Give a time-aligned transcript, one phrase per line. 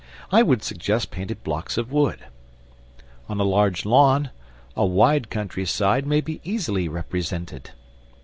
[0.31, 2.25] I would suggest painted blocks of wood.
[3.29, 4.31] On a large lawn,
[4.75, 7.69] a wide country side may be easily represented.